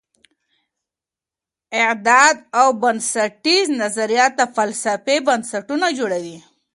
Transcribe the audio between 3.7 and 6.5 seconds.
نظریات د فلسفې بنسټونه جوړوي.